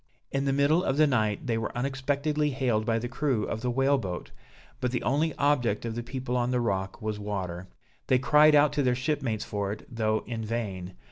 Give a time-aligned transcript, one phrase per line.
[0.31, 3.69] In the middle of the night they were unexpectedly hailed by the crew of the
[3.69, 4.31] whale boat;
[4.79, 7.67] but the only object of the people on the rock was water;
[8.07, 10.95] they cried out to their shipmates for it, though in vain.